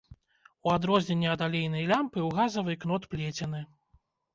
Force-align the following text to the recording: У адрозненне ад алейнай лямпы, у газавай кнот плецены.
У 0.67 0.71
адрозненне 0.77 1.29
ад 1.35 1.45
алейнай 1.49 1.87
лямпы, 1.95 2.27
у 2.31 2.35
газавай 2.41 2.83
кнот 2.83 3.11
плецены. 3.17 3.67